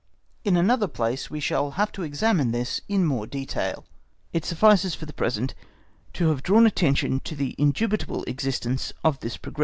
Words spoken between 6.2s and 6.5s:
have